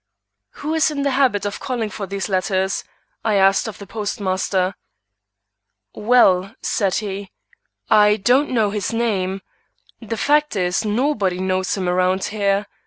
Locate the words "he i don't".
6.95-8.49